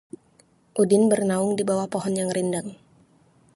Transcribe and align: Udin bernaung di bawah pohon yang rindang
Udin 0.81 1.03
bernaung 1.13 1.51
di 1.55 1.61
bawah 1.69 1.85
pohon 1.93 2.15
yang 2.19 2.29
rindang 2.35 2.67